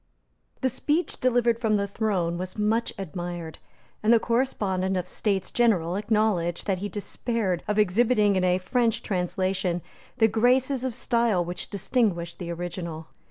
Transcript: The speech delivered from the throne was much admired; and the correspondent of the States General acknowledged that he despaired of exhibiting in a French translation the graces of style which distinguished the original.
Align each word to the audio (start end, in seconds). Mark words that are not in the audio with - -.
The 0.61 0.69
speech 0.69 1.19
delivered 1.19 1.59
from 1.59 1.75
the 1.77 1.87
throne 1.87 2.39
was 2.39 2.57
much 2.57 2.91
admired; 2.97 3.59
and 4.01 4.11
the 4.11 4.19
correspondent 4.19 4.97
of 4.97 5.05
the 5.05 5.11
States 5.11 5.51
General 5.51 5.95
acknowledged 5.95 6.65
that 6.65 6.79
he 6.79 6.89
despaired 6.89 7.61
of 7.67 7.77
exhibiting 7.77 8.35
in 8.35 8.43
a 8.43 8.57
French 8.57 9.03
translation 9.03 9.83
the 10.17 10.27
graces 10.27 10.83
of 10.83 10.95
style 10.95 11.45
which 11.45 11.69
distinguished 11.69 12.39
the 12.39 12.49
original. 12.51 13.09